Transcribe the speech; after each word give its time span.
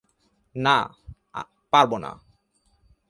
না, 0.55 0.77
পারবো 1.71 1.97
না। 1.97 2.11